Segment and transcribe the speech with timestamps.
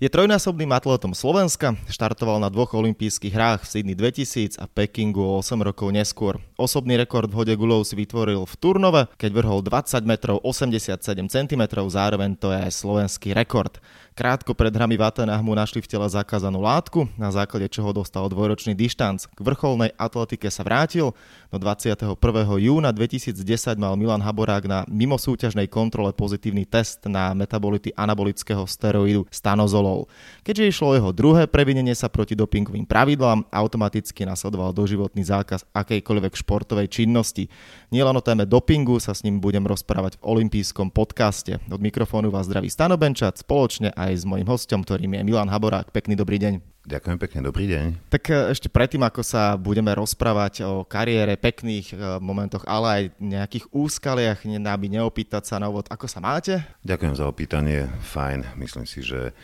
[0.00, 5.44] Je trojnásobným atletom Slovenska, štartoval na dvoch olympijských hrách v Sydney 2000 a Pekingu o
[5.44, 6.40] 8 rokov neskôr.
[6.56, 11.62] Osobný rekord v hode gulov si vytvoril v Turnove, keď vrhol 20 metrov 87 cm,
[11.92, 13.76] zároveň to je aj slovenský rekord.
[14.20, 18.28] Krátko pred hrami v Atenách mu našli v tele zakázanú látku, na základe čoho dostal
[18.28, 19.24] dvojročný dištanc.
[19.24, 21.16] K vrcholnej atletike sa vrátil,
[21.48, 22.20] no 21.
[22.60, 23.32] júna 2010
[23.80, 30.04] mal Milan Haborák na mimosúťažnej kontrole pozitívny test na metabolity anabolického steroidu stanozolol.
[30.44, 36.36] Keďže išlo o jeho druhé previnenie sa proti dopingovým pravidlám, automaticky nasledoval doživotný zákaz akejkoľvek
[36.36, 37.48] športovej činnosti.
[37.88, 41.56] Nielen o téme dopingu sa s ním budem rozprávať v olympijskom podcaste.
[41.72, 45.46] Od mikrofónu vás zdraví Stano Benčat spoločne aj aj s mojim hostom, ktorým je Milan
[45.46, 45.94] Haborák.
[45.94, 46.58] Pekný dobrý deň.
[46.80, 48.10] Ďakujem pekne, dobrý deň.
[48.10, 53.02] Tak e, ešte predtým, ako sa budeme rozprávať o kariére, pekných e, momentoch, ale aj
[53.22, 56.58] nejakých úskaliach, aby neopýtať sa na úvod, ako sa máte?
[56.82, 58.58] Ďakujem za opýtanie, fajn.
[58.58, 59.36] Myslím si, že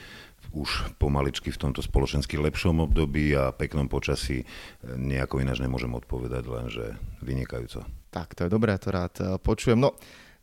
[0.56, 4.46] už pomaličky v tomto spoločensky lepšom období a peknom počasí e,
[4.96, 7.84] nejako ináč nemôžem odpovedať, lenže vynikajúco.
[8.10, 9.76] Tak, to je dobré, to rád počujem.
[9.76, 9.92] No,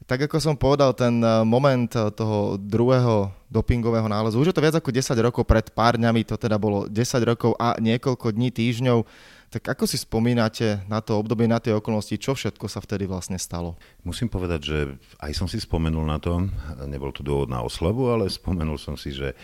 [0.03, 4.65] tak ako som povedal, ten eh, moment eh, toho druhého dopingového nálezu, už je to
[4.65, 8.49] viac ako 10 rokov, pred pár dňami to teda bolo 10 rokov a niekoľko dní,
[8.49, 9.05] týždňov,
[9.53, 13.37] tak ako si spomínate na to obdobie, na tie okolnosti, čo všetko sa vtedy vlastne
[13.37, 13.77] stalo?
[14.01, 14.77] Musím povedať, že
[15.21, 16.49] aj som si spomenul na to,
[16.89, 19.37] nebol to dôvod na oslavu, ale spomenul som si, že,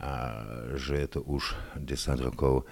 [0.00, 0.40] a,
[0.80, 2.64] že je to už 10 rokov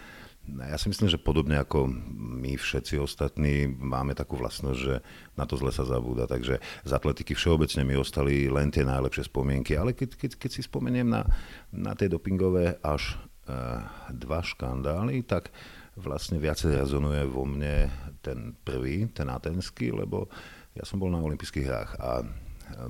[0.57, 5.05] ja si myslím, že podobne ako my všetci ostatní máme takú vlastnosť, že
[5.37, 6.25] na to zle sa zabúda.
[6.25, 9.77] Takže z atletiky všeobecne mi ostali len tie najlepšie spomienky.
[9.77, 11.23] Ale keď, keď, keď si spomeniem na,
[11.71, 15.53] na tie dopingové až uh, dva škandály, tak
[15.99, 17.91] vlastne viacej rezonuje vo mne
[18.23, 20.31] ten prvý, ten atenský, lebo
[20.79, 22.23] ja som bol na olympijských hrách a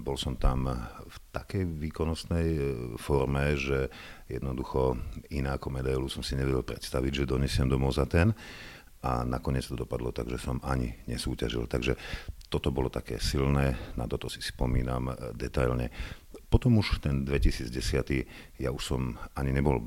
[0.03, 0.69] bol som tam
[1.09, 2.61] v takej výkonnostnej e,
[3.01, 3.89] forme, že
[4.29, 4.99] jednoducho
[5.33, 8.34] iná ako medailu som si nevedel predstaviť, že donesiem domov za ten
[8.99, 11.71] a nakoniec to dopadlo tak, že som ani nesúťažil.
[11.71, 11.94] Takže
[12.50, 15.95] toto bolo také silné, na toto si spomínam e, detailne.
[16.49, 17.71] Potom už ten 2010.
[18.59, 19.84] ja už som ani nebol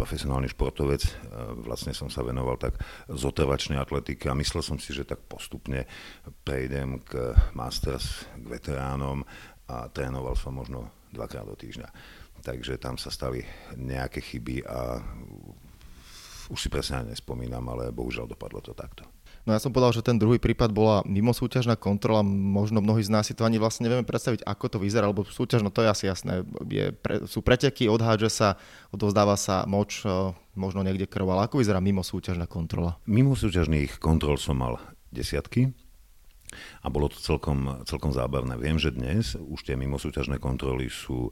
[0.00, 1.12] profesionálny športovec, e,
[1.60, 2.80] vlastne som sa venoval tak
[3.12, 5.84] zotrvačnej atletike a myslel som si, že tak postupne
[6.40, 9.20] prejdem k masters, k veteránom
[9.68, 11.88] a trénoval som možno dvakrát do týždňa.
[12.40, 13.44] Takže tam sa stali
[13.76, 15.04] nejaké chyby a
[16.48, 19.04] už si presne nespomínam, ale bohužiaľ dopadlo to takto.
[19.48, 22.20] No ja som povedal, že ten druhý prípad bola mimo súťažná kontrola.
[22.26, 25.72] Možno mnohí z nás si to ani vlastne nevieme predstaviť, ako to vyzerá, lebo súťažno
[25.72, 26.44] to je asi jasné.
[26.68, 28.48] Je, pre, sú preteky, odhádže sa,
[28.92, 33.00] odozdáva sa moč, e, možno niekde krv, ale ako vyzerá mimo súťažná kontrola?
[33.08, 34.76] Mimo súťažných kontrol som mal
[35.08, 35.72] desiatky,
[36.80, 38.56] a bolo to celkom, celkom zábavné.
[38.56, 41.28] Viem, že dnes už tie mimosúťažné kontroly sú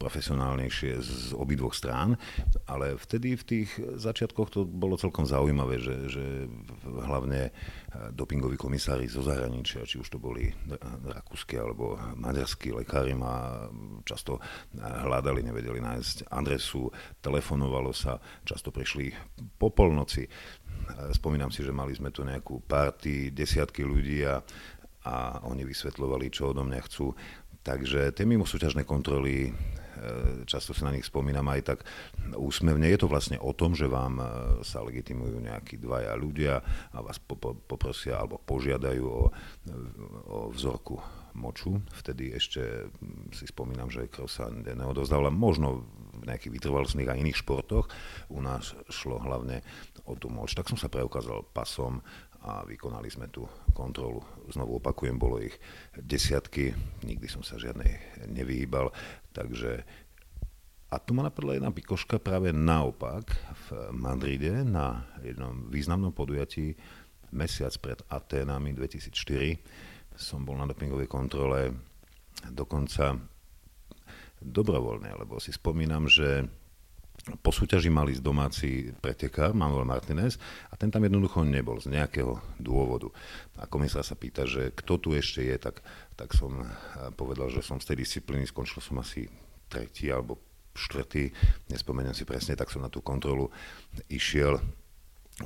[0.00, 2.18] profesionálnejšie z obidvoch strán,
[2.66, 6.24] ale vtedy v tých začiatkoch to bolo celkom zaujímavé, že, že
[6.82, 7.54] hlavne
[8.16, 10.50] dopingoví komisári zo zahraničia, či už to boli
[11.06, 13.68] rakúsky alebo maďarskí lekári ma
[14.02, 14.42] často
[14.74, 16.90] hľadali, nevedeli nájsť adresu,
[17.22, 19.12] telefonovalo sa, často prišli
[19.60, 20.26] po polnoci
[21.12, 24.37] spomínam si, že mali sme tu nejakú party, desiatky ľudí a,
[25.08, 27.14] a oni vysvetľovali, čo odo mňa chcú.
[27.62, 29.52] Takže tie mimo súťažné kontroly, e,
[30.48, 31.78] často si na nich spomínam aj tak
[32.32, 32.88] úsmevne.
[32.88, 34.24] Je to vlastne o tom, že vám e,
[34.64, 39.24] sa legitimujú nejakí dvaja ľudia a vás poprosia alebo požiadajú o,
[40.32, 40.96] o vzorku
[41.36, 41.78] moču.
[41.92, 42.90] Vtedy ešte
[43.36, 45.30] si spomínam, že krv sa neodozdávala.
[45.30, 45.86] Možno
[46.18, 47.86] v nejakých vytrvalostných a iných športoch.
[48.34, 49.62] U nás šlo hlavne
[50.08, 50.58] o tú moč.
[50.58, 52.02] Tak som sa preukázal pasom
[52.48, 53.44] a vykonali sme tú
[53.76, 54.24] kontrolu.
[54.48, 55.52] Znovu opakujem, bolo ich
[55.92, 56.72] desiatky,
[57.04, 58.88] nikdy som sa žiadnej nevyhýbal,
[59.36, 59.84] takže
[60.88, 63.28] a tu ma napadla jedna pikoška práve naopak
[63.68, 66.72] v Madride na jednom významnom podujatí.
[67.28, 71.76] Mesiac pred Aténami 2004 som bol na dopingovej kontrole.
[72.48, 73.20] Dokonca
[74.40, 76.48] dobrovoľne, lebo si spomínam, že
[77.44, 80.40] po súťaži mali z domáci pretekár Manuel Martinez
[80.72, 83.12] a ten tam jednoducho nebol z nejakého dôvodu.
[83.60, 85.84] A komisár sa pýta, že kto tu ešte je, tak,
[86.16, 86.68] tak som eh,
[87.12, 89.28] povedal, že som z tej disciplíny, skončil som asi
[89.68, 90.40] tretí alebo
[90.78, 91.34] štvrtý,
[91.74, 93.50] nespomeniem si presne, tak som na tú kontrolu
[94.06, 94.62] išiel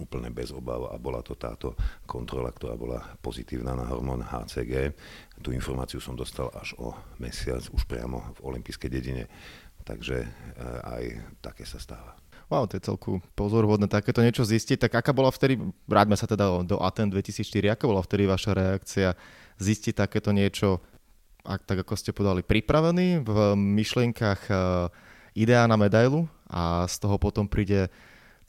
[0.01, 1.77] úplne bez obav a bola to táto
[2.09, 4.97] kontrola, ktorá bola pozitívna na hormón HCG.
[5.45, 9.29] Tú informáciu som dostal až o mesiac, už priamo v olympijskej dedine
[9.83, 10.29] Takže e,
[10.83, 11.03] aj
[11.43, 12.15] také sa stáva.
[12.53, 14.87] Wow, to je celku pozorhodné takéto niečo zistiť.
[14.87, 15.57] Tak aká bola vtedy,
[15.89, 19.17] vráťme sa teda do Aten 2004, aká bola vtedy vaša reakcia
[19.57, 20.85] zistiť takéto niečo,
[21.49, 24.55] ak, tak ako ste podali, pripravený v myšlienkach e,
[25.33, 27.89] ideá na medailu a z toho potom príde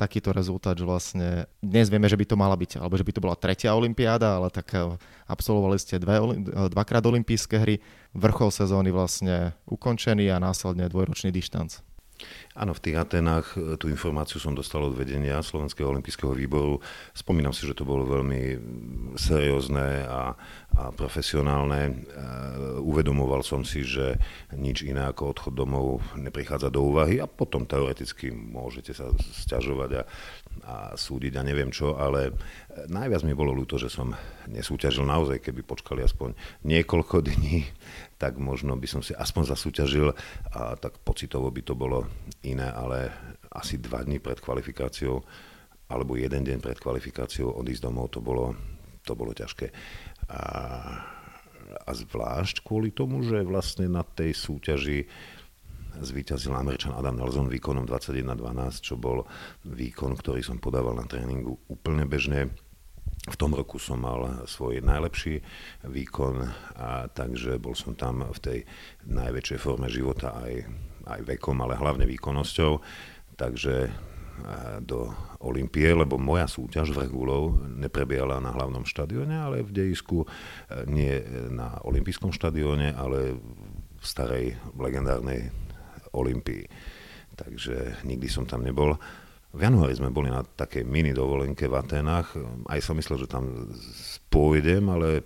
[0.04, 3.24] takýto rezultát, že vlastne dnes vieme, že by to mala byť, alebo že by to
[3.24, 5.00] bola tretia olimpiáda, ale tak eh,
[5.32, 7.80] absolvovali ste dve, eh, dvakrát olympijské hry,
[8.12, 11.93] vrchol sezóny vlastne ukončený a následne dvojročný dištanc.
[12.54, 16.78] Áno, v tých Atenách e, tú informáciu som dostal od vedenia Slovenského olympijského výboru.
[17.18, 18.62] Spomínam si, že to bolo veľmi
[19.18, 20.38] seriózne a,
[20.78, 21.82] a profesionálne.
[21.90, 21.94] E,
[22.78, 24.22] uvedomoval som si, že
[24.54, 29.10] nič iné ako odchod domov neprichádza do úvahy a potom teoreticky môžete sa
[29.50, 30.02] sťažovať a,
[30.64, 32.34] a súdiť a neviem čo, ale e,
[32.88, 34.14] najviac mi bolo ľúto, že som
[34.48, 37.68] nesúťažil naozaj, keby počkali aspoň niekoľko dní,
[38.22, 40.14] tak možno by som si aspoň zasúťažil
[40.56, 42.08] a tak pocitovo by to bolo
[42.48, 43.12] iné, ale
[43.52, 45.20] asi dva dní pred kvalifikáciou
[45.92, 48.56] alebo jeden deň pred kvalifikáciou odísť domov, to bolo,
[49.04, 49.70] to bolo ťažké.
[50.32, 50.42] A,
[51.84, 55.06] a zvlášť kvôli tomu, že vlastne na tej súťaži
[56.02, 59.28] zvíťazil Američan Adam Nelson výkonom 21-12, čo bol
[59.68, 62.50] výkon, ktorý som podával na tréningu úplne bežne.
[63.24, 65.40] V tom roku som mal svoj najlepší
[65.88, 66.44] výkon,
[66.76, 68.60] a takže bol som tam v tej
[69.08, 70.68] najväčšej forme života aj
[71.08, 72.80] aj vekom, ale hlavne výkonnosťou.
[73.36, 73.92] Takže e,
[74.84, 75.12] do
[75.44, 80.28] Olympie, lebo moja súťaž v Regulov neprebiehala na hlavnom štadióne, ale v dejisku e,
[80.88, 81.14] nie
[81.52, 83.36] na olympijskom štadióne, ale
[84.00, 85.52] v starej legendárnej
[86.14, 86.64] Olympii.
[87.34, 88.94] Takže nikdy som tam nebol.
[89.54, 92.38] V januári sme boli na takej mini dovolenke v Atenách.
[92.66, 93.70] Aj som myslel, že tam
[94.34, 95.26] pôjdem, ale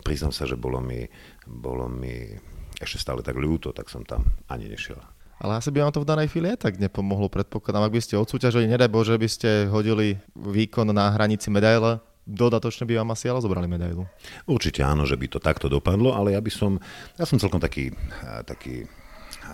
[0.00, 1.04] priznám sa, že bolo mi,
[1.44, 2.32] bolo mi
[2.80, 4.96] ešte stále tak ľúto, tak som tam ani nešiel.
[5.36, 7.84] Ale asi by vám to v danej chvíli tak nepomohlo, predpokladám.
[7.84, 13.04] Ak by ste odsúťažili, nedaj Bože, by ste hodili výkon na hranici medaile, dodatočne by
[13.04, 14.08] vám asi ale zobrali medailu.
[14.48, 16.80] Určite áno, že by to takto dopadlo, ale ja by som,
[17.20, 17.92] ja som celkom taký,
[18.48, 18.88] taký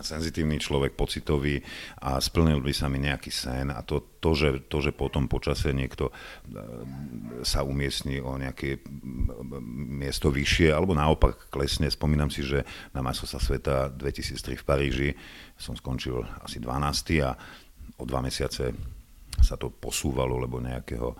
[0.01, 1.61] senzitívny človek, pocitový
[2.01, 5.77] a splnil by sa mi nejaký sen a to, to, že, to, že potom počase
[5.77, 6.13] niekto e,
[7.45, 8.81] sa umiestni o nejaké
[9.77, 11.93] miesto vyššie alebo naopak klesne.
[11.93, 12.65] Spomínam si, že
[12.97, 15.09] na sa sveta 2003 v Paríži
[15.61, 17.21] som skončil asi 12.
[17.21, 17.37] a
[18.01, 18.73] o dva mesiace
[19.43, 21.17] sa to posúvalo, lebo nejakého e,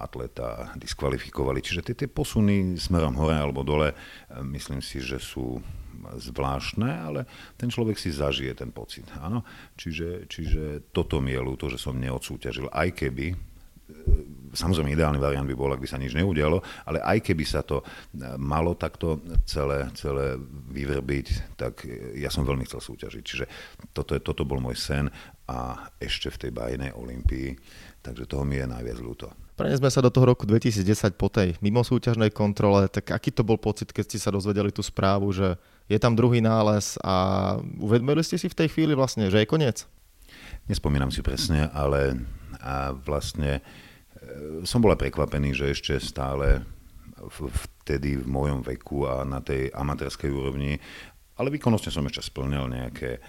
[0.00, 1.60] atleta diskvalifikovali.
[1.60, 3.96] Čiže tie, tie posuny smerom hore alebo dole, e,
[4.54, 5.58] myslím si, že sú
[5.98, 7.20] zvláštne, ale
[7.58, 9.04] ten človek si zažije ten pocit.
[9.18, 9.42] Áno?
[9.74, 10.62] Čiže, čiže
[10.94, 13.36] toto mi je ľúto, že som neodsúťažil, aj keby e,
[14.54, 17.82] samozrejme ideálny variant by bol, ak by sa nič neudialo, ale aj keby sa to
[18.38, 20.38] malo takto celé, celé
[20.72, 21.84] vyvrbiť, tak
[22.16, 23.22] ja som veľmi chcel súťažiť.
[23.26, 23.44] Čiže
[23.92, 25.10] toto, je, toto bol môj sen
[25.48, 27.56] a ešte v tej bajnej Olympii,
[28.04, 29.32] takže toho mi je najviac ľúto.
[29.56, 33.90] Prenesme sa do toho roku 2010 po tej mimosúťažnej kontrole, tak aký to bol pocit,
[33.90, 35.58] keď ste sa dozvedeli tú správu, že
[35.90, 39.88] je tam druhý nález a uvedomili ste si v tej chvíli vlastne, že je koniec?
[40.70, 42.22] Nespomínam si presne, ale
[42.58, 43.62] a vlastne e,
[44.66, 46.62] som bola prekvapený, že ešte stále
[47.82, 50.78] vtedy v mojom veku a na tej amatérskej úrovni,
[51.38, 53.22] ale výkonnostne som ešte splnil nejaké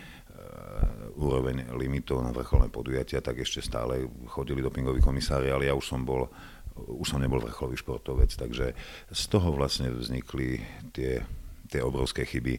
[1.20, 6.02] úroveň limitov na vrcholné podujatia, tak ešte stále chodili dopingoví komisári, ale ja už som
[6.06, 6.30] bol
[6.80, 8.72] už som nebol vrcholový športovec, takže
[9.12, 10.64] z toho vlastne vznikli
[10.96, 11.20] tie,
[11.68, 12.56] tie obrovské chyby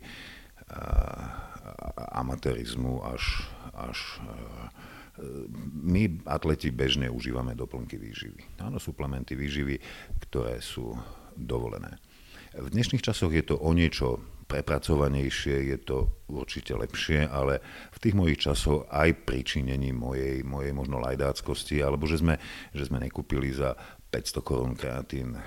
[2.13, 4.21] amatérizmu až, až
[5.73, 8.61] my atleti bežne užívame doplnky výživy.
[8.61, 9.81] Áno, suplementy výživy,
[10.29, 10.97] ktoré sú
[11.37, 11.97] dovolené.
[12.51, 14.19] V dnešných časoch je to o niečo
[14.51, 17.63] prepracovanejšie, je to určite lepšie, ale
[17.95, 22.35] v tých mojich časoch aj pričinení mojej, mojej možno lajdáckosti, alebo že sme,
[22.75, 23.79] že sme nekúpili za
[24.11, 25.39] 500 korún kreatín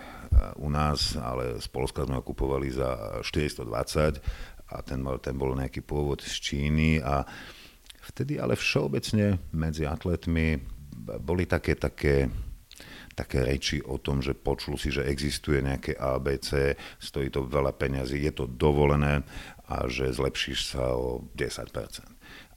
[0.56, 5.84] u nás, ale z Polska sme ho kupovali za 420 a ten, ten bol nejaký
[5.84, 7.28] pôvod z Číny a
[8.00, 10.56] vtedy ale všeobecne medzi atletmi
[11.20, 12.32] boli také, také
[13.14, 18.18] také reči o tom, že počul si, že existuje nejaké ABC, stojí to veľa peňazí,
[18.26, 19.22] je to dovolené
[19.70, 21.70] a že zlepšíš sa o 10%.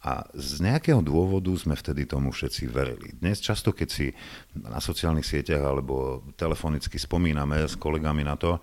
[0.06, 3.10] A z nejakého dôvodu sme vtedy tomu všetci verili.
[3.18, 4.06] Dnes často, keď si
[4.54, 8.62] na sociálnych sieťach alebo telefonicky spomíname s kolegami na to,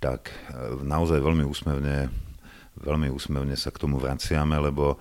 [0.00, 2.08] tak e, naozaj veľmi úsmevne,
[2.80, 4.96] veľmi úsmevne sa k tomu vraciame, lebo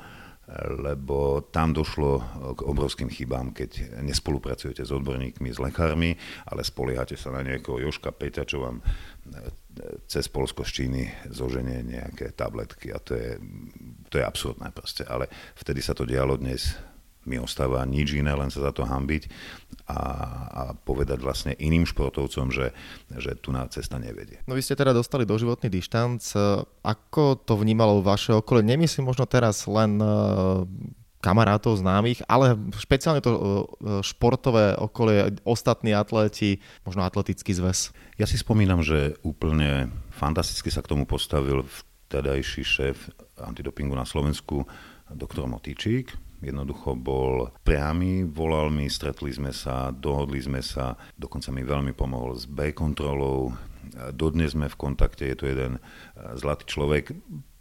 [0.82, 2.26] lebo tam došlo
[2.58, 6.18] k obrovským chybám, keď nespolupracujete s odborníkmi, s lekármi,
[6.50, 8.84] ale spoliehate sa na nejakého Joška Peťa, čo vám e,
[10.10, 13.38] cez Polsko z Číny zoženie nejaké tabletky a to je,
[14.10, 15.06] to je absurdné proste.
[15.06, 16.74] Ale vtedy sa to dialo dnes
[17.28, 19.28] mi ostáva nič iné, len sa za to hambiť
[19.90, 20.00] a,
[20.50, 22.72] a povedať vlastne iným športovcom, že,
[23.12, 24.40] že tu na cesta nevedie.
[24.48, 26.24] No vy ste teda dostali doživotný dištanc.
[26.86, 28.64] Ako to vnímalo vaše okolie?
[28.64, 30.64] Nemyslím možno teraz len uh,
[31.20, 33.32] kamarátov, známych, ale špeciálne to
[34.00, 37.92] športové okolie, ostatní atléti, možno atletický zväz.
[38.16, 42.98] Ja si spomínam, že úplne fantasticky sa k tomu postavil vtedajší šéf
[43.36, 44.64] antidopingu na Slovensku,
[45.12, 51.64] doktor Motičík, jednoducho bol priamy, volal mi, stretli sme sa, dohodli sme sa, dokonca mi
[51.64, 53.52] veľmi pomohol s B kontrolou,
[54.14, 55.82] dodnes sme v kontakte, je to jeden e,
[56.38, 57.12] zlatý človek,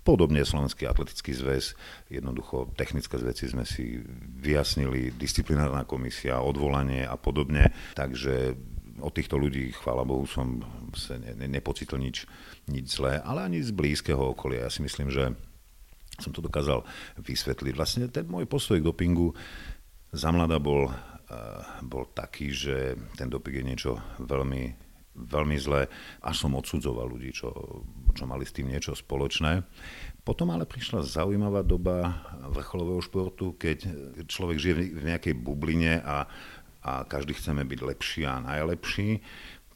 [0.07, 1.77] podobne Slovenský atletický zväz,
[2.09, 4.01] jednoducho technické veci sme si
[4.41, 8.57] vyjasnili, disciplinárna komisia, odvolanie a podobne, takže
[8.99, 10.65] od týchto ľudí, chvála Bohu, som
[10.97, 12.27] sa ne, ne, nepocitl nič,
[12.67, 14.67] nič zlé, ale ani z blízkeho okolia.
[14.67, 15.39] Ja si myslím, že
[16.19, 16.83] som to dokázal
[17.23, 17.73] vysvetliť.
[17.79, 19.33] Vlastne ten môj postoj k dopingu
[20.11, 24.75] za mladá bol, uh, bol taký, že ten doping je niečo veľmi,
[25.15, 25.87] veľmi zlé.
[26.27, 27.55] Až som odsudzoval ľudí, čo,
[28.19, 29.63] čo mali s tým niečo spoločné.
[30.27, 33.89] Potom ale prišla zaujímavá doba vrcholového športu, keď
[34.27, 36.27] človek žije v nejakej bubline a,
[36.83, 39.23] a každý chceme byť lepší a najlepší.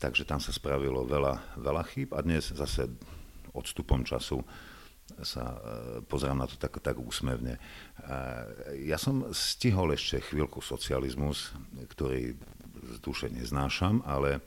[0.02, 2.90] Takže tam sa spravilo veľa, veľa chýb a dnes zase
[3.54, 4.42] odstupom času
[5.20, 5.58] sa e,
[6.08, 7.56] pozerám na to tak, tak úsmevne.
[7.56, 7.60] E,
[8.88, 11.52] ja som stihol ešte chvíľku socializmus,
[11.92, 12.32] ktorý
[12.82, 14.42] z duše neznášam, ale,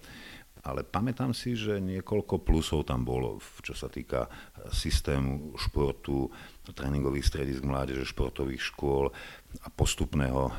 [0.65, 4.27] ale pamätám si, že niekoľko plusov tam bolo, čo sa týka
[4.73, 6.27] systému športu,
[6.73, 9.13] tréningových stredisk mládeže, športových škôl
[9.61, 10.53] a postupného, e,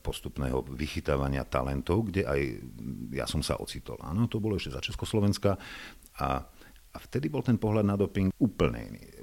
[0.00, 2.40] postupného vychytávania talentov, kde aj
[3.12, 3.98] ja som sa ocitol.
[4.00, 5.58] Áno, to bolo ešte za Československa
[6.22, 6.28] a,
[6.94, 9.17] a vtedy bol ten pohľad na doping úplne iný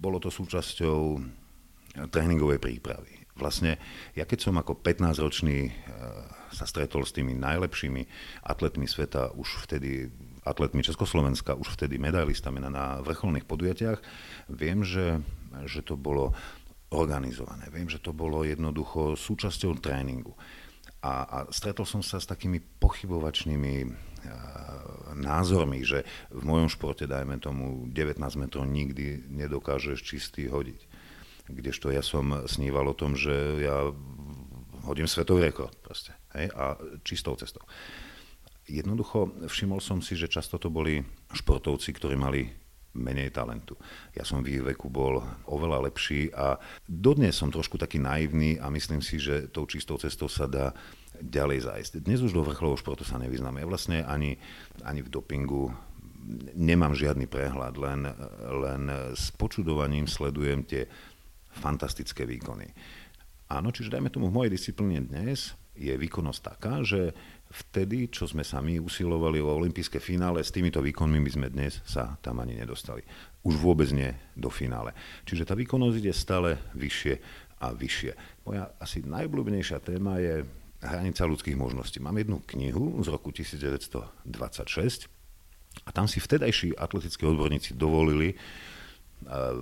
[0.00, 1.20] bolo to súčasťou
[2.08, 3.20] tréningovej prípravy.
[3.36, 3.76] Vlastne
[4.16, 5.72] ja keď som ako 15-ročný e,
[6.52, 8.02] sa stretol s tými najlepšími
[8.44, 10.10] atletmi sveta, už vtedy
[10.44, 13.98] atletmi Československa, už vtedy medailistami na, na vrcholných podujatiach,
[14.52, 15.20] viem, že,
[15.68, 16.32] že to bolo
[16.90, 17.70] organizované.
[17.70, 20.34] Viem, že to bolo jednoducho súčasťou tréningu.
[21.00, 23.74] A, a stretol som sa s takými pochybovačnými
[25.16, 30.80] názormi, že v mojom športe, dajme tomu, 19 metrov nikdy nedokážeš čistý hodiť.
[31.50, 33.90] Kdežto ja som sníval o tom, že ja
[34.86, 37.66] hodím svetový rekord proste, hej, a čistou cestou.
[38.70, 41.02] Jednoducho všimol som si, že často to boli
[41.34, 42.46] športovci, ktorí mali
[42.94, 43.78] menej talentu.
[44.14, 48.66] Ja som v ich veku bol oveľa lepší a dodnes som trošku taký naivný a
[48.70, 50.74] myslím si, že tou čistou cestou sa dá
[51.20, 51.92] ďalej zájsť.
[52.04, 53.60] Dnes už do vrcholového športu sa nevyznám.
[53.60, 54.40] Ja vlastne ani,
[54.84, 55.72] ani v dopingu
[56.56, 58.08] nemám žiadny prehľad, len,
[58.64, 58.82] len
[59.16, 60.84] s počudovaním sledujem tie
[61.50, 62.68] fantastické výkony.
[63.50, 67.10] Áno, čiže dajme tomu v mojej disciplíne dnes je výkonnosť taká, že
[67.50, 71.82] vtedy, čo sme sa my usilovali o olympijské finále, s týmito výkonmi by sme dnes
[71.82, 73.02] sa tam ani nedostali.
[73.42, 74.94] Už vôbec nie do finále.
[75.26, 77.14] Čiže tá výkonnosť ide stále vyššie
[77.64, 78.12] a vyššie.
[78.46, 80.46] Moja asi najblúbenejšia téma je
[80.80, 82.00] hranica ľudských možností.
[82.00, 85.08] Mám jednu knihu z roku 1926
[85.86, 89.60] a tam si vtedajší atletickí odborníci dovolili uh,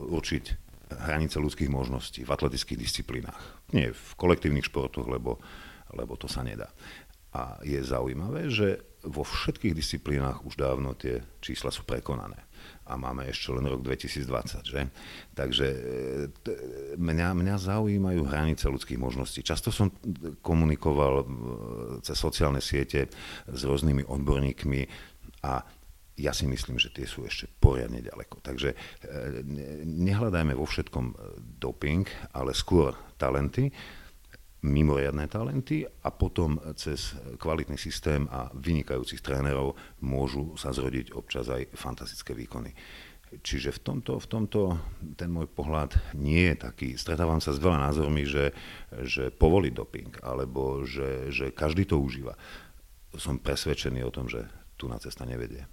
[0.00, 0.44] určiť
[0.86, 3.40] hranice ľudských možností v atletických disciplínach.
[3.74, 5.42] Nie v kolektívnych športoch, lebo,
[5.92, 6.70] lebo to sa nedá.
[7.36, 12.46] A je zaujímavé, že vo všetkých disciplínach už dávno tie čísla sú prekonané.
[12.86, 14.80] A máme ešte len rok 2020, že?
[15.34, 15.78] Takže e,
[16.94, 19.42] mňa, mňa zaujímajú hranice ľudských možností.
[19.42, 19.90] Často som
[20.38, 21.26] komunikoval e,
[22.06, 23.10] cez sociálne siete
[23.50, 24.80] s rôznymi odborníkmi
[25.42, 25.66] a
[26.16, 28.38] ja si myslím, že tie sú ešte poriadne ďaleko.
[28.38, 28.76] Takže e,
[29.82, 31.06] nehľadajme vo všetkom
[31.58, 32.06] doping,
[32.38, 33.74] ale skôr talenty
[34.66, 41.70] mimoriadné talenty a potom cez kvalitný systém a vynikajúcich trénerov môžu sa zrodiť občas aj
[41.78, 42.74] fantastické výkony.
[43.26, 44.60] Čiže v tomto, v tomto
[45.18, 46.88] ten môj pohľad nie je taký.
[46.94, 48.54] Stretávam sa s veľa názormi, že,
[49.02, 52.38] že povolí doping, alebo že, že každý to užíva.
[53.18, 54.46] Som presvedčený o tom, že
[54.78, 55.66] tu na cesta nevedie.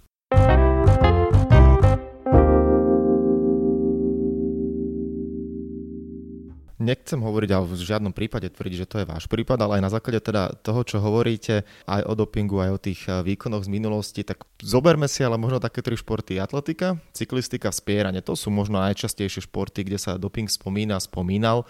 [6.84, 9.90] Nechcem hovoriť, ale v žiadnom prípade tvrdiť, že to je váš prípad, ale aj na
[9.92, 14.20] základe teda toho, čo hovoríte, aj o dopingu, aj o tých eh, výkonoch z minulosti,
[14.20, 16.36] tak zoberme si ale možno také tri športy.
[16.36, 18.20] Atletika, cyklistika, spieranie.
[18.20, 21.64] To sú možno najčastejšie športy, kde sa doping spomína, spomínal.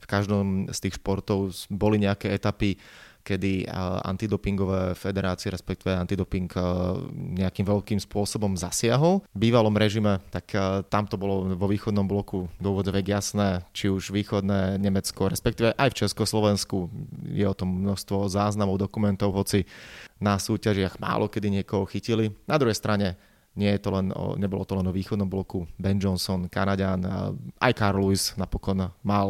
[0.00, 2.80] V každom z tých športov boli nejaké etapy
[3.26, 3.66] kedy
[4.06, 6.46] antidopingové federácie, respektíve antidoping
[7.42, 9.26] nejakým veľkým spôsobom zasiahol.
[9.34, 10.54] V bývalom režime, tak
[10.86, 15.90] tam to bolo vo východnom bloku do úvodzovek jasné, či už východné Nemecko, respektíve aj
[15.90, 16.86] v Československu
[17.26, 19.66] je o tom množstvo záznamov, dokumentov, hoci
[20.22, 22.30] na súťažiach málo kedy niekoho chytili.
[22.46, 23.18] Na druhej strane
[23.56, 25.64] nie je to len o, nebolo to len o východnom bloku.
[25.80, 27.02] Ben Johnson, Kanadian,
[27.56, 29.28] aj Carl Lewis napokon mal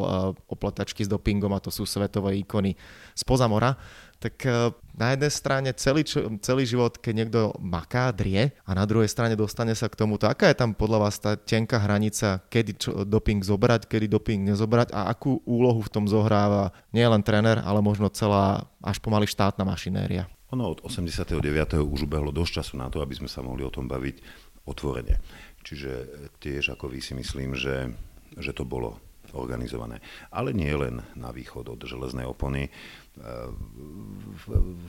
[0.50, 2.74] opletačky s dopingom a to sú svetové ikony
[3.14, 3.78] spoza mora
[4.16, 6.02] tak e, na jednej strane celý,
[6.40, 10.24] celý život, keď niekto maká, drie a na druhej strane dostane sa k tomuto.
[10.24, 14.96] Aká je tam podľa vás tá tenká hranica, kedy čo, doping zobrať, kedy doping nezobrať
[14.96, 19.68] a akú úlohu v tom zohráva nie len tréner, ale možno celá až pomaly štátna
[19.68, 20.24] mašinéria?
[20.56, 21.84] Ono od 89.
[21.84, 24.24] už ubehlo dosť času na to, aby sme sa mohli o tom baviť
[24.64, 25.20] otvorene.
[25.60, 25.92] Čiže
[26.40, 27.92] tiež ako vy si myslím, že,
[28.40, 28.96] že to bolo
[29.36, 30.00] organizované.
[30.32, 32.72] Ale nie len na východ od železnej opony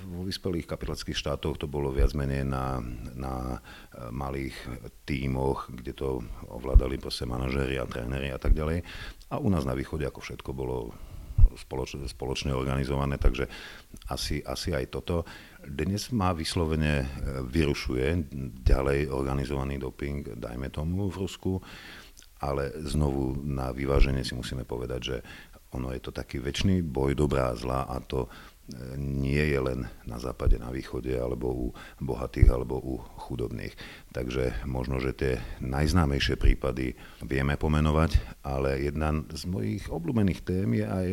[0.08, 2.80] vo vyspelých kapitalických štátoch to bolo viac menej na,
[3.12, 3.60] na
[4.08, 4.56] malých
[5.04, 8.88] tímoch, kde to ovládali proste manažéri a tréneri a tak ďalej.
[9.32, 10.96] A u nás na východe ako všetko bolo
[11.58, 13.50] spoločne, spoločne organizované, takže
[14.14, 15.26] asi, asi aj toto.
[15.68, 17.08] Dnes má vyslovene e,
[17.44, 18.32] vyrušuje
[18.64, 21.60] ďalej organizovaný doping, dajme tomu v Rusku,
[22.40, 25.18] ale znovu na vyváženie si musíme povedať, že
[25.76, 28.30] ono je to taký väčší boj dobrá a zlá a to e,
[28.96, 31.68] nie je len na západe, na východe, alebo u
[32.00, 33.76] bohatých, alebo u chudobných.
[34.16, 36.96] Takže možno, že tie najznámejšie prípady
[37.28, 41.08] vieme pomenovať, ale jedna z mojich obľúbených tém je aj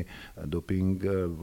[0.47, 1.03] doping
[1.35, 1.43] v,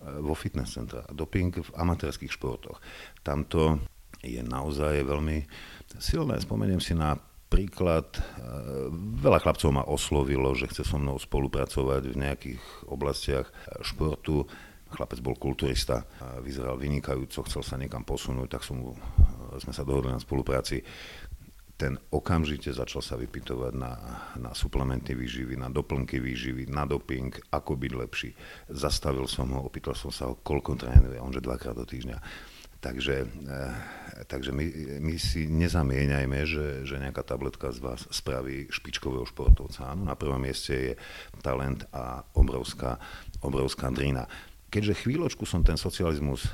[0.00, 2.80] vo fitness centra, doping v amatérských športoch.
[3.20, 3.80] Tamto
[4.24, 5.44] je naozaj veľmi
[6.00, 6.40] silné.
[6.40, 7.16] Spomeniem si na
[7.50, 8.20] príklad, e,
[9.20, 13.50] veľa chlapcov ma oslovilo, že chce so mnou spolupracovať v nejakých oblastiach
[13.82, 14.46] športu.
[14.90, 16.02] Chlapec bol kulturista,
[16.42, 18.94] vyzeral vynikajúco, chcel sa niekam posunúť, tak som e,
[19.58, 20.80] sme sa dohodli na spolupráci.
[21.80, 23.92] Ten okamžite začal sa vypytovať na,
[24.36, 28.30] na suplementy výživy, na doplnky výživy, na doping, ako byť lepší.
[28.68, 32.20] Zastavil som ho, opýtal som sa ho, koľko trénuje, on že dvakrát do týždňa
[32.80, 33.72] Takže, eh,
[34.24, 34.64] takže my,
[35.04, 39.92] my si nezamieňajme, že, že nejaká tabletka z vás spraví špičkového športovca.
[39.92, 40.92] Áno, na prvom mieste je
[41.44, 42.96] talent a obrovská,
[43.44, 44.24] obrovská drina.
[44.72, 46.48] Keďže chvíľočku som ten socializmus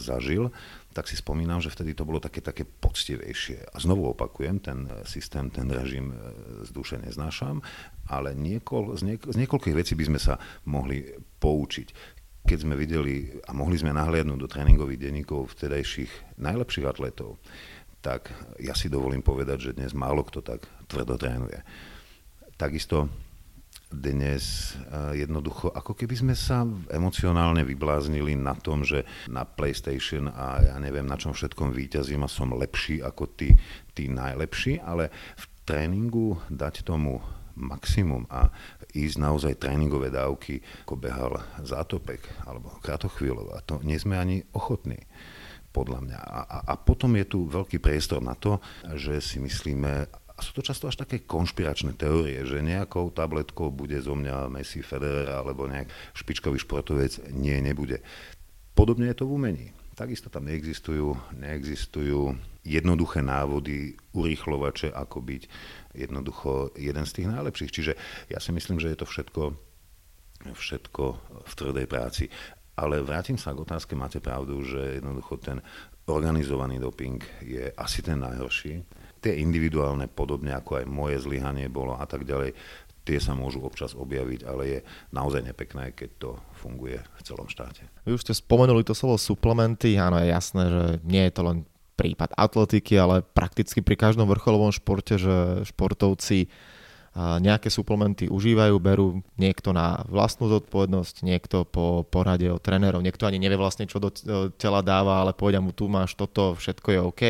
[0.00, 0.50] zažil,
[0.96, 3.72] tak si spomínam, že vtedy to bolo také, také poctivejšie.
[3.72, 6.16] A znovu opakujem, ten systém, ten režim
[6.64, 7.60] z duše neznášam,
[8.08, 11.04] ale niekoľ, z, niek- z niekoľkých vecí by sme sa mohli
[11.40, 17.42] poučiť keď sme videli a mohli sme nahliadnúť do tréningových denníkov vtedajších najlepších atletov,
[17.98, 18.30] tak
[18.62, 21.58] ja si dovolím povedať, že dnes málo kto tak tvrdo trénuje.
[22.54, 23.10] Takisto
[23.96, 30.60] dnes eh, jednoducho, ako keby sme sa emocionálne vybláznili na tom, že na PlayStation a
[30.62, 33.56] ja neviem na čom všetkom výťazím a som lepší ako tí,
[33.96, 35.08] tí najlepší, ale
[35.40, 37.18] v tréningu dať tomu
[37.56, 38.52] maximum a
[38.92, 41.32] ísť naozaj tréningové dávky, ako behal
[41.64, 45.00] Zátopek alebo Kratochvíľov a to nie sme ani ochotní
[45.72, 46.20] podľa mňa.
[46.20, 48.60] A, a, a potom je tu veľký priestor na to,
[48.96, 53.96] že si myslíme, a sú to často až také konšpiračné teórie, že nejakou tabletkou bude
[54.04, 57.32] zo mňa Messi, Federer alebo nejak špičkový športovec.
[57.32, 58.04] Nie, nebude.
[58.76, 59.66] Podobne je to v umení.
[59.96, 62.36] Takisto tam neexistujú, neexistujú
[62.68, 65.42] jednoduché návody, urýchlovače, ako byť
[65.96, 67.72] jednoducho jeden z tých najlepších.
[67.72, 67.92] Čiže
[68.28, 69.56] ja si myslím, že je to všetko,
[70.52, 71.04] všetko
[71.48, 72.28] v tvrdej práci.
[72.76, 75.64] Ale vrátim sa k otázke, máte pravdu, že jednoducho ten
[76.12, 78.84] organizovaný doping je asi ten najhorší.
[79.20, 82.52] Tie individuálne, podobne ako aj moje zlyhanie bolo a tak ďalej,
[83.06, 84.78] tie sa môžu občas objaviť, ale je
[85.14, 87.86] naozaj nepekné, keď to funguje v celom štáte.
[88.02, 91.58] Vy už ste spomenuli to slovo suplementy, áno, je jasné, že nie je to len
[91.94, 96.50] prípad atletiky, ale prakticky pri každom vrcholovom športe, že športovci
[97.16, 103.40] nejaké suplementy užívajú, berú niekto na vlastnú zodpovednosť, niekto po porade od trénerov, niekto ani
[103.40, 104.12] nevie vlastne, čo do
[104.60, 107.22] tela dáva, ale povedia mu, tu máš toto, všetko je OK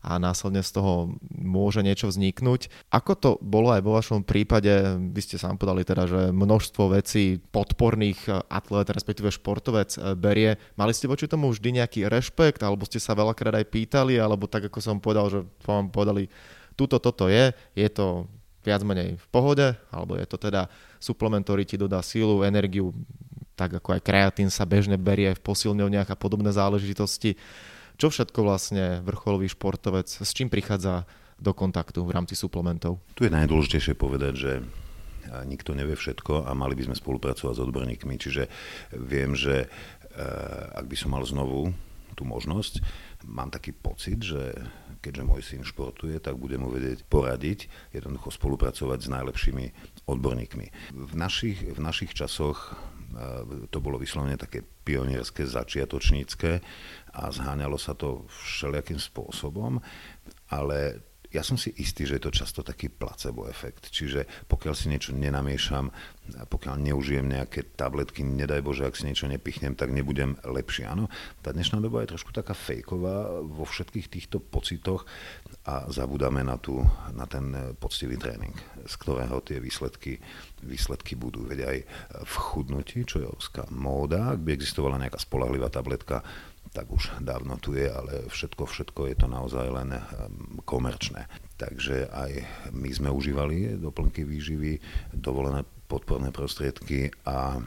[0.00, 2.72] a následne z toho môže niečo vzniknúť.
[2.88, 7.36] Ako to bolo aj vo vašom prípade, vy ste sám podali teda, že množstvo vecí
[7.52, 10.56] podporných atlet, respektíve športovec e, berie.
[10.80, 14.72] Mali ste voči tomu vždy nejaký rešpekt, alebo ste sa veľakrát aj pýtali, alebo tak
[14.72, 16.32] ako som povedal, že vám povedali,
[16.80, 18.24] tuto, toto je, je to
[18.64, 20.68] viac menej v pohode, alebo je to teda
[21.00, 22.92] suplement, ktorý ti dodá sílu, energiu,
[23.56, 27.36] tak ako aj kreatín sa bežne berie v posilňovniach a podobné záležitosti
[28.00, 31.04] čo všetko vlastne vrcholový športovec, s čím prichádza
[31.36, 32.96] do kontaktu v rámci suplementov?
[33.12, 34.52] Tu je najdôležitejšie povedať, že
[35.44, 38.16] nikto nevie všetko a mali by sme spolupracovať s odborníkmi.
[38.16, 38.48] Čiže
[38.96, 39.68] viem, že
[40.72, 41.76] ak by som mal znovu
[42.18, 42.82] tú možnosť,
[43.28, 44.58] mám taký pocit, že
[45.00, 49.66] keďže môj syn športuje, tak budem mu vedieť poradiť, jednoducho spolupracovať s najlepšími
[50.04, 50.66] odborníkmi.
[50.92, 52.76] V našich, v našich časoch
[53.70, 56.50] to bolo vyslovene také pionierské, začiatočnícke
[57.14, 59.82] a zháňalo sa to všelijakým spôsobom
[60.50, 63.90] ale ja som si istý, že je to často taký placebo efekt.
[63.94, 65.90] Čiže pokiaľ si niečo nenamiešam,
[66.30, 70.86] pokiaľ neužijem nejaké tabletky, nedaj Bože, ak si niečo nepichnem, tak nebudem lepší.
[70.86, 71.06] Áno,
[71.42, 75.06] tá dnešná doba je trošku taká fejková vo všetkých týchto pocitoch
[75.66, 76.82] a zabudáme na, tú,
[77.14, 78.54] na ten poctivý tréning,
[78.86, 80.18] z ktorého tie výsledky,
[80.66, 81.46] výsledky budú.
[81.46, 81.78] Veď aj
[82.26, 86.26] v chudnutí, čo je obská móda, ak by existovala nejaká spolahlivá tabletka,
[86.70, 91.26] tak už dávno tu je, ale všetko, všetko je to naozaj len ehm, komerčné.
[91.58, 92.30] Takže aj
[92.72, 94.78] my sme užívali doplnky výživy,
[95.12, 97.58] dovolené podporné prostriedky a,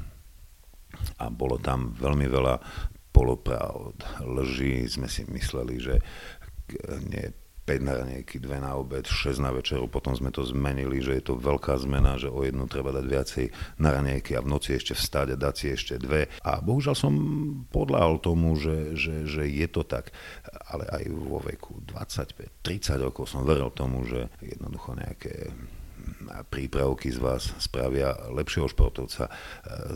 [1.19, 2.55] a bolo tam veľmi veľa
[3.11, 4.87] polopravd, lží.
[4.87, 5.95] Sme si mysleli, že
[7.05, 11.15] nie 5 na ranejky, 2 na obed, 6 na večeru, potom sme to zmenili, že
[11.19, 13.45] je to veľká zmena, že o jednu treba dať viacej
[13.79, 16.27] na ranejky a v noci ešte vstať a dať si ešte dve.
[16.43, 17.13] A bohužiaľ som
[17.71, 20.11] podľahol tomu, že, že, že je to tak,
[20.67, 25.55] ale aj vo veku 25-30 rokov som veril tomu, že jednoducho nejaké
[26.51, 29.31] prípravky z vás spravia lepšieho športovca.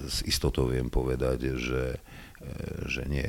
[0.08, 2.00] S istotou viem povedať, že,
[2.88, 3.28] že nie.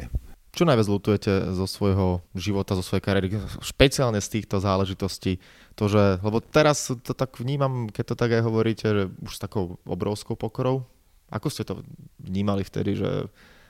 [0.49, 3.29] Čo najviac lutujete zo svojho života, zo svojej kariéry,
[3.61, 5.39] špeciálne z týchto záležitostí?
[5.77, 9.43] To, že, lebo teraz to tak vnímam, keď to tak aj hovoríte, že už s
[9.43, 10.89] takou obrovskou pokorou.
[11.29, 11.85] Ako ste to
[12.19, 13.29] vnímali vtedy, že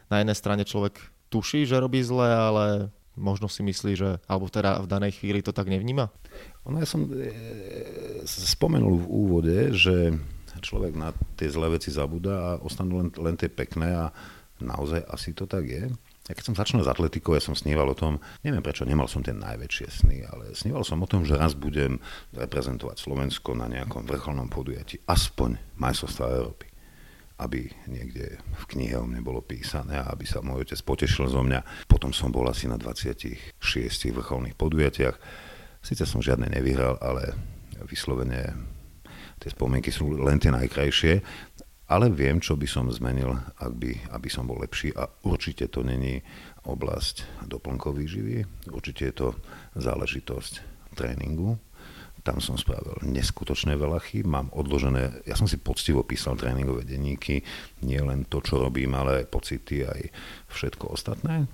[0.09, 0.97] na jednej strane človek
[1.29, 2.65] tuší, že robí zle, ale
[3.19, 6.09] možno si myslí, že, alebo teda v danej chvíli to tak nevníma?
[6.71, 7.35] Ono, ja som e,
[8.25, 10.15] spomenul v úvode, že
[10.63, 14.07] človek na tie zlé veci zabúda a ostanú len, len tie pekné a
[14.59, 15.91] naozaj asi to tak je.
[16.29, 19.25] Ja keď som začal s atletikou, ja som sníval o tom, neviem prečo, nemal som
[19.25, 21.97] ten najväčšie sny, ale sníval som o tom, že raz budem
[22.37, 26.69] reprezentovať Slovensko na nejakom vrcholnom podujatí, aspoň majstrovstva Európy
[27.39, 31.39] aby niekde v knihe o mne bolo písané a aby sa môj otec potešil zo
[31.47, 31.87] mňa.
[31.87, 33.63] Potom som bol asi na 26
[34.11, 35.15] vrcholných podujatiach.
[35.79, 37.39] Sice som žiadne nevyhral, ale
[37.87, 38.59] vyslovene
[39.39, 41.23] tie spomienky sú len tie najkrajšie
[41.89, 45.81] ale viem, čo by som zmenil, ak by, aby som bol lepší a určite to
[45.81, 46.21] není
[46.69, 48.37] oblasť doplnkovej živy,
[48.69, 49.29] určite je to
[49.81, 50.61] záležitosť
[50.93, 51.57] tréningu.
[52.21, 57.41] Tam som spravil neskutočné veľa chýb, mám odložené, ja som si poctivo písal tréningové denníky,
[57.81, 60.13] nie len to, čo robím, ale aj pocity, aj
[60.53, 61.49] všetko ostatné.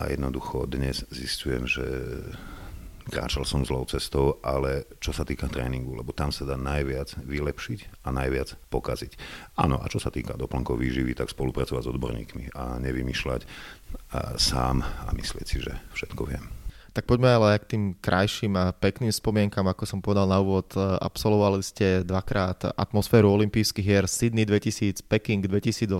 [0.00, 1.84] A jednoducho dnes zistujem, že
[3.06, 8.02] kráčal som zlou cestou, ale čo sa týka tréningu, lebo tam sa dá najviac vylepšiť
[8.04, 9.12] a najviac pokaziť.
[9.56, 13.46] Áno, a čo sa týka doplnkov výživy, tak spolupracovať s odborníkmi a nevymýšľať
[14.36, 16.65] sám a myslieť si, že všetko viem.
[16.96, 20.72] Tak poďme ale k tým krajším a pekným spomienkam, ako som povedal na úvod.
[20.72, 25.92] E, absolvovali ste dvakrát atmosféru olympijských hier Sydney 2000, Peking 2008.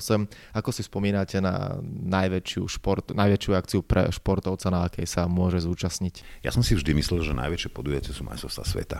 [0.56, 6.40] Ako si spomínate na najväčšiu, šport, najväčšiu akciu pre športovca, na akej sa môže zúčastniť?
[6.40, 8.98] Ja som si vždy myslel, že najväčšie podujatia sú majstrovstvá sveta.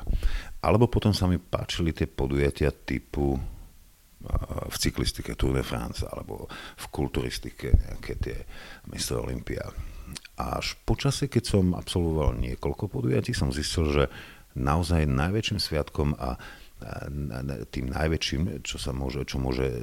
[0.61, 3.43] Alebo potom sa mi páčili tie podujatia typu e,
[4.69, 6.45] v cyklistike Tour de France alebo
[6.77, 8.37] v kulturistike nejaké tie
[8.93, 9.17] Mr.
[9.17, 9.65] Olympia
[10.37, 14.05] a až počasie, keď som absolvoval niekoľko podujatí, som zistil, že
[14.57, 16.37] naozaj najväčším sviatkom a
[17.73, 19.81] tým najväčším, čo sa môže, čo môže e,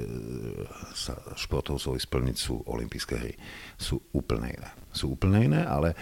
[0.94, 3.34] sa športovcovi splniť, sú olympijské hry.
[3.74, 4.70] Sú úplne iné.
[4.94, 5.98] Sú úplne iné, ale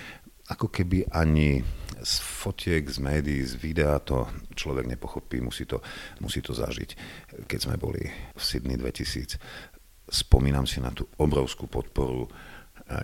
[0.53, 1.65] ako keby ani
[1.97, 5.81] z fotiek, z médií, z videa to človek nepochopí, musí to,
[6.21, 6.91] musí to zažiť.
[7.49, 8.05] Keď sme boli
[8.37, 9.41] v Sydney 2000,
[10.12, 12.29] spomínam si na tú obrovskú podporu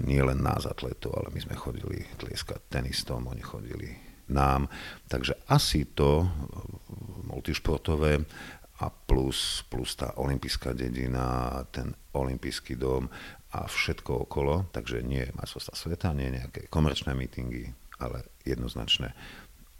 [0.04, 3.96] nie len nás atletov, ale my sme chodili tlieskať tenistom, oni chodili
[4.28, 4.68] nám.
[5.09, 6.28] Takže asi to
[7.28, 8.20] multišportové
[8.78, 13.11] a plus, plus tá olimpijská dedina, ten olimpijský dom
[13.50, 14.70] a všetko okolo.
[14.70, 19.16] Takže nie majstrovstvá sveta, nie nejaké komerčné mítingy, ale jednoznačné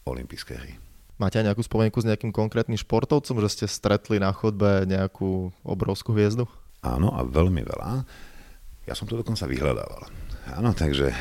[0.09, 0.74] olympijské hry.
[1.18, 6.14] Máte aj nejakú spomienku s nejakým konkrétnym športovcom, že ste stretli na chodbe nejakú obrovskú
[6.14, 6.46] hviezdu?
[6.79, 8.07] Áno, a veľmi veľa.
[8.88, 10.09] Ja som to dokonca vyhľadával.
[10.57, 11.12] Áno, takže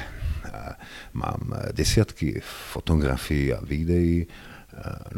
[1.11, 2.39] mám desiatky
[2.71, 4.23] fotografií a videí,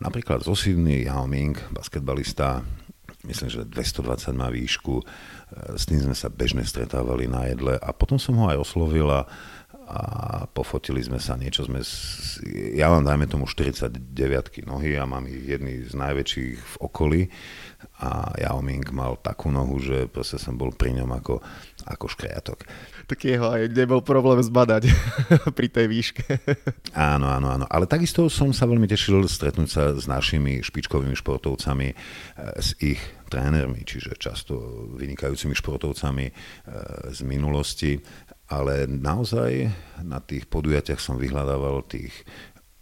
[0.01, 2.65] napríklad zo Sydney Yao Ming, basketbalista,
[3.29, 4.97] myslím, že 220 má výšku,
[5.77, 9.29] s tým sme sa bežne stretávali na jedle a potom som ho aj oslovila
[9.89, 10.01] a
[10.45, 11.81] pofotili sme sa, niečo sme,
[12.77, 13.89] ja mám dajme tomu 49
[14.69, 17.21] nohy a mám ich jedný z najväčších v okolí
[17.99, 21.41] a Yao Ming mal takú nohu, že proste som bol pri ňom ako,
[21.89, 22.63] ako škriatok.
[23.09, 24.87] Tak jeho aj nebol problém zbadať
[25.57, 26.23] pri tej výške.
[26.93, 27.65] áno, áno, áno.
[27.67, 31.95] Ale takisto som sa veľmi tešil stretnúť sa s našimi špičkovými športovcami, e,
[32.59, 32.99] s ich
[33.29, 34.57] trénermi, čiže často
[34.97, 36.33] vynikajúcimi športovcami e,
[37.13, 37.99] z minulosti
[38.49, 39.69] ale naozaj
[40.01, 42.13] na tých podujatiach som vyhľadával tých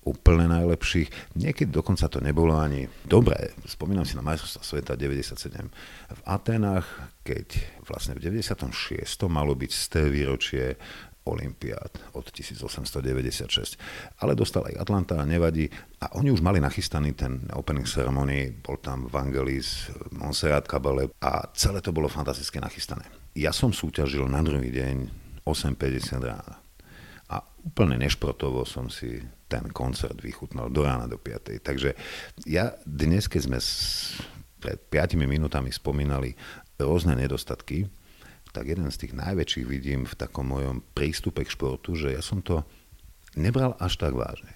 [0.08, 1.36] úplne najlepších.
[1.36, 3.52] Niekedy dokonca to nebolo ani dobré.
[3.68, 5.68] Spomínam si na majstrovstvá sveta 97
[6.16, 6.88] v Atenách,
[7.28, 9.04] keď vlastne v 96.
[9.28, 10.80] malo byť z té výročie
[11.28, 13.76] Olympiád od 1896.
[14.24, 15.68] Ale dostal aj Atlanta, nevadí.
[16.00, 21.84] A oni už mali nachystaný ten opening ceremony, bol tam Vangelis, Monserrat Cabale a celé
[21.84, 23.04] to bolo fantasticky nachystané.
[23.36, 26.60] Ja som súťažil na druhý deň 8.50 rána.
[27.32, 31.64] A úplne nešprotovo som si ten koncert vychutnal do rána do 5.
[31.64, 31.96] Takže
[32.44, 33.60] ja dnes, keď sme
[34.60, 36.36] pred 5 minútami spomínali
[36.76, 37.88] rôzne nedostatky,
[38.52, 42.44] tak jeden z tých najväčších vidím v takom mojom prístupe k športu, že ja som
[42.44, 42.64] to
[43.38, 44.52] nebral až tak vážne.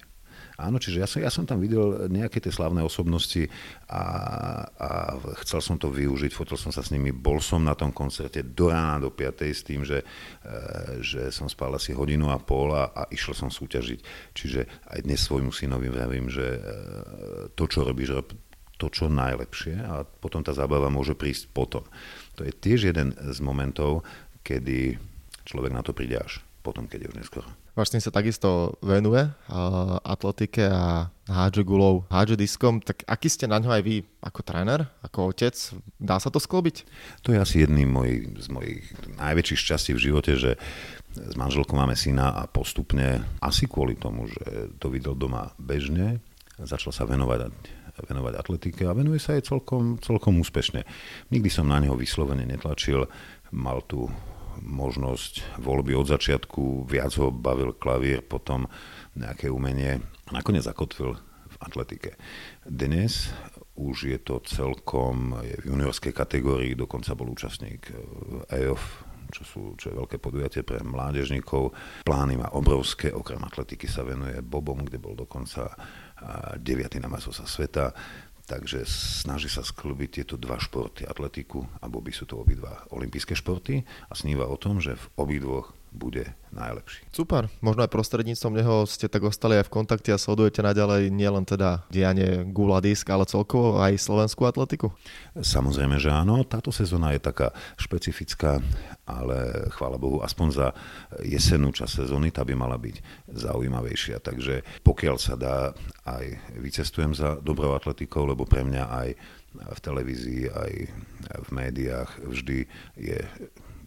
[0.62, 3.50] Áno, čiže ja som, ja som tam videl nejaké tie slavné osobnosti
[3.90, 4.04] a,
[4.78, 4.88] a
[5.42, 8.70] chcel som to využiť, fotil som sa s nimi, bol som na tom koncerte do
[8.70, 9.42] rána, do 5.
[9.50, 10.06] s tým, že,
[10.46, 14.30] e, že som spal asi hodinu a pol a, a išiel som súťažiť.
[14.30, 16.60] Čiže aj dnes svojmu synovi vravím, že e,
[17.58, 18.30] to, čo robíš, rob
[18.78, 21.86] to, čo najlepšie a potom tá zábava môže prísť potom.
[22.38, 24.02] To je tiež jeden z momentov,
[24.42, 24.98] kedy
[25.46, 27.61] človek na to príde až potom, keď je už neskoro.
[27.72, 33.56] Tým sa takisto venuje uh, atletike a hádže gulou, hádže diskom, tak aký ste na
[33.56, 35.56] ňo aj vy ako tréner, ako otec?
[35.96, 36.84] Dá sa to sklobiť?
[37.24, 38.84] To je asi jedným moj, z mojich
[39.16, 40.60] najväčších šťastí v živote, že
[41.16, 46.20] s manželkou máme syna a postupne, asi kvôli tomu, že to videl doma bežne,
[46.60, 47.48] začal sa venovať
[47.92, 50.88] venovať atletike a venuje sa aj celkom, celkom úspešne.
[51.28, 53.04] Nikdy som na neho vyslovene netlačil,
[53.52, 54.08] mal tu
[54.60, 58.68] možnosť voľby od začiatku, viac ho bavil klavír, potom
[59.16, 61.16] nejaké umenie a nakoniec zakotvil
[61.48, 62.16] v atletike.
[62.64, 63.32] Dnes
[63.72, 67.88] už je to celkom je v juniorskej kategórii, dokonca bol účastník
[68.52, 68.82] EOF,
[69.32, 71.72] čo, sú, čo je veľké podujatie pre mládežníkov.
[72.04, 75.72] Plány má obrovské, okrem atletiky sa venuje Bobom, kde bol dokonca
[76.60, 76.60] 9.
[77.00, 77.96] na sa sveta,
[78.46, 83.82] takže snaží sa sklbiť tieto dva športy, atletiku a Bobby sú to obidva olympijské športy.
[84.08, 87.04] A sníva o tom, že v obidvoch bude najlepší.
[87.12, 91.44] Super, možno aj prostredníctvom neho ste tak ostali aj v kontakte a sledujete naďalej nielen
[91.44, 94.88] teda dianie Gula Disk, ale celkovo aj slovenskú atletiku?
[95.36, 96.44] Samozrejme, že áno.
[96.48, 98.64] Táto sezóna je taká špecifická,
[99.04, 100.68] ale chvála Bohu, aspoň za
[101.20, 104.20] jesennú časť sezóny tá by mala byť zaujímavejšia.
[104.24, 105.76] Takže pokiaľ sa dá,
[106.08, 109.08] aj vycestujem za dobrou atletikou, lebo pre mňa aj
[109.52, 110.72] v televízii, aj
[111.44, 112.64] v médiách vždy
[112.96, 113.20] je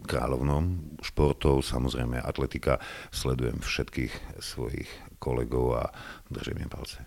[0.06, 2.80] kráľovnom športov, samozrejme atletika.
[3.10, 5.84] Sledujem všetkých svojich kolegov a
[6.30, 7.02] držím im palce.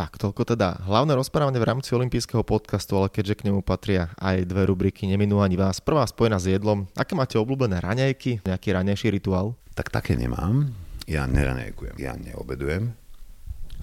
[0.00, 4.48] Tak, toľko teda hlavné rozprávanie v rámci olympijského podcastu, ale keďže k nemu patria aj
[4.48, 5.84] dve rubriky, neminú ani vás.
[5.84, 6.88] Prvá spojená s jedlom.
[6.96, 8.40] Aké máte obľúbené raňajky?
[8.48, 9.60] Nejaký ranejší rituál?
[9.76, 10.72] Tak také nemám.
[11.04, 12.00] Ja neraňajkujem.
[12.00, 12.96] Ja neobedujem.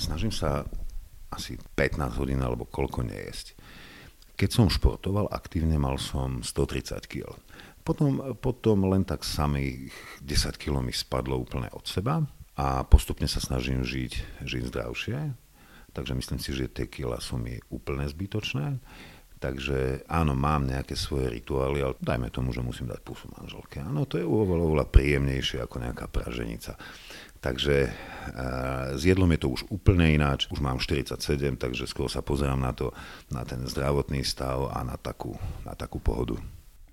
[0.02, 0.66] Snažím sa
[1.30, 3.54] asi 15 hodín alebo koľko nejesť.
[4.38, 7.34] Keď som športoval aktívne, mal som 130 kg.
[7.82, 9.90] Potom, potom len tak samých
[10.22, 12.22] 10 kg mi spadlo úplne od seba
[12.54, 15.18] a postupne sa snažím žiť, žiť zdravšie.
[15.90, 18.78] Takže myslím si, že tie kila sú mi úplne zbytočné.
[19.38, 23.82] Takže áno, mám nejaké svoje rituály, ale dajme tomu, že musím dať pusu manželke.
[23.82, 26.74] Áno, to je oveľa, oveľa príjemnejšie ako nejaká praženica.
[27.40, 27.94] Takže
[28.92, 30.52] s jedlom je to už úplne ináč.
[30.52, 31.16] Už mám 47,
[31.56, 32.92] takže skôr sa pozerám na to,
[33.32, 36.36] na ten zdravotný stav a na takú, na takú pohodu.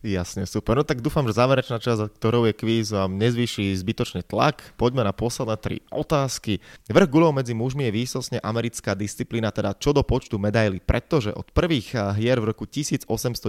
[0.04, 0.76] Jasne, super.
[0.76, 4.76] No tak dúfam, že záverečná časť, ktorou je kvíz, vám nezvýši zbytočný tlak.
[4.76, 6.60] Poďme na posledné tri otázky.
[6.92, 11.48] Vrch gulov medzi mužmi je výsosne americká disciplína, teda čo do počtu medailí, pretože od
[11.56, 13.48] prvých eh, hier v roku 1896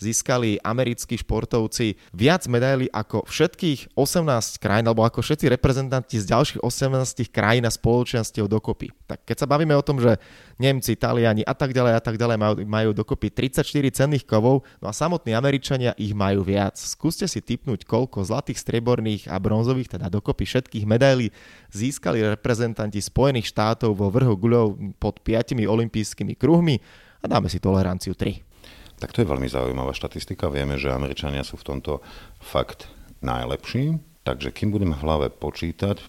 [0.00, 6.64] získali americkí športovci viac medailí ako všetkých 18 krajín, alebo ako všetci reprezentanti z ďalších
[6.64, 8.96] 18 krajín a spoločenstiev dokopy.
[9.04, 10.16] Tak keď sa bavíme o tom, že
[10.56, 13.60] Nemci, Taliani a tak ďalej a tak ďalej majú, majú dokopy 34
[13.92, 14.94] cenných kovov, no a
[15.34, 16.78] Američania ich majú viac.
[16.78, 21.34] Skúste si typnúť, koľko zlatých, strieborných a bronzových, teda dokopy všetkých medailí
[21.74, 24.66] získali reprezentanti Spojených štátov vo vrhu guľov
[25.02, 26.78] pod 5 olympijskými kruhmi
[27.20, 28.54] a dáme si toleranciu 3.
[29.02, 30.46] Tak to je veľmi zaujímavá štatistika.
[30.46, 31.98] Vieme, že Američania sú v tomto
[32.38, 32.86] fakt
[33.20, 33.98] najlepší.
[34.24, 36.00] Takže kým budeme v hlave počítať,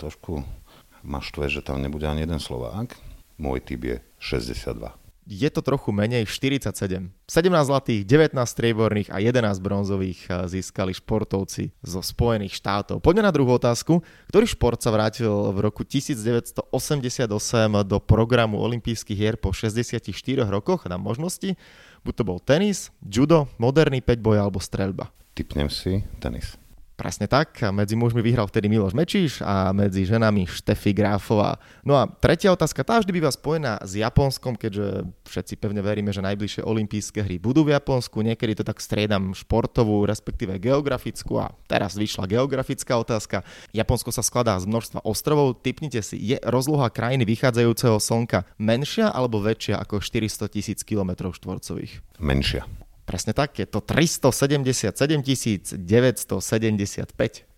[0.00, 0.40] trošku
[1.04, 2.96] ma štve, že tam nebude ani jeden Slovák.
[3.36, 4.99] Môj typ je 62
[5.30, 6.74] je to trochu menej, 47.
[6.74, 12.98] 17 zlatých, 19 strieborných a 11 bronzových eh, získali športovci zo Spojených štátov.
[12.98, 14.02] Poďme na druhú otázku.
[14.26, 17.30] Ktorý šport sa vrátil v roku 1988
[17.86, 20.10] do programu olympijských hier po 64
[20.50, 21.54] rokoch na možnosti?
[22.02, 25.14] Buď to bol tenis, judo, moderný 5 boj alebo streľba.
[25.38, 26.58] Typnem si tenis.
[27.00, 27.64] Presne tak.
[27.72, 31.56] Medzi mužmi vyhral vtedy Miloš Mečíš a medzi ženami Štefi Gráfová.
[31.80, 36.20] No a tretia otázka, tá vždy býva spojená s Japonskom, keďže všetci pevne veríme, že
[36.20, 38.20] najbližšie olympijské hry budú v Japonsku.
[38.20, 43.48] Niekedy to tak striedam športovú, respektíve geografickú a teraz vyšla geografická otázka.
[43.72, 45.56] Japonsko sa skladá z množstva ostrovov.
[45.64, 52.20] Typnite si, je rozloha krajiny vychádzajúceho slnka menšia alebo väčšia ako 400 tisíc km štvorcových?
[52.20, 52.68] Menšia.
[53.10, 55.74] Presne tak, je to 377 975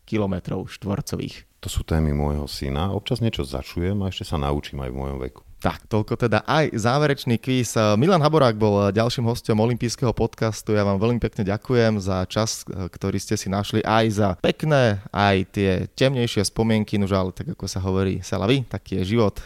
[0.09, 0.35] km
[0.65, 1.45] štvorcových.
[1.61, 2.89] To sú témy môjho syna.
[2.89, 5.45] Občas niečo začujem a ešte sa naučím aj v mojom veku.
[5.61, 7.77] Tak, toľko teda aj záverečný kvíz.
[8.01, 10.73] Milan Haborák bol ďalším hostom olympijského podcastu.
[10.75, 15.37] Ja vám veľmi pekne ďakujem za čas, ktorý ste si našli aj za pekné, aj
[15.53, 19.37] tie temnejšie spomienky, no ale tak ako sa hovorí, salavi, taký je život.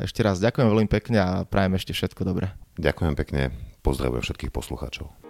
[0.00, 2.50] Ešte raz ďakujem veľmi pekne a prajem ešte všetko dobré.
[2.80, 3.52] Ďakujem pekne,
[3.86, 5.29] pozdravujem všetkých poslucháčov.